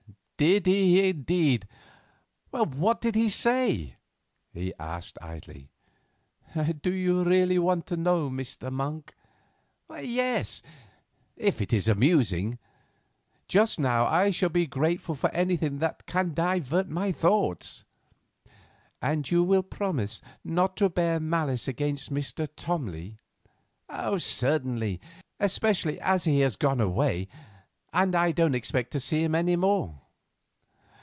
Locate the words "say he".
3.29-4.73